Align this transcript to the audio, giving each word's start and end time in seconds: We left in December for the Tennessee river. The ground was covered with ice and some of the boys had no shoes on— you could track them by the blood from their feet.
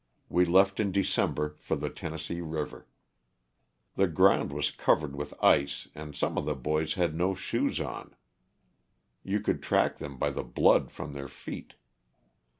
We 0.29 0.45
left 0.45 0.79
in 0.79 0.91
December 0.91 1.57
for 1.59 1.75
the 1.75 1.91
Tennessee 1.91 2.41
river. 2.41 2.87
The 3.93 4.07
ground 4.07 4.51
was 4.51 4.71
covered 4.71 5.15
with 5.15 5.35
ice 5.43 5.89
and 5.93 6.15
some 6.15 6.39
of 6.39 6.45
the 6.45 6.55
boys 6.55 6.95
had 6.95 7.13
no 7.13 7.35
shoes 7.35 7.79
on— 7.79 8.15
you 9.23 9.39
could 9.41 9.61
track 9.61 9.99
them 9.99 10.17
by 10.17 10.31
the 10.31 10.43
blood 10.43 10.89
from 10.91 11.13
their 11.13 11.27
feet. 11.27 11.75